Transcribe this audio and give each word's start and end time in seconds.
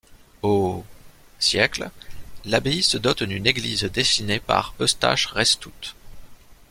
Au 0.41 0.83
siècle, 1.37 1.91
l’abbaye 2.45 2.81
se 2.81 2.97
dote 2.97 3.21
d’une 3.21 3.45
église 3.45 3.83
dessinée 3.83 4.39
par 4.39 4.73
Eustache 4.79 5.27
Restout. 5.27 5.69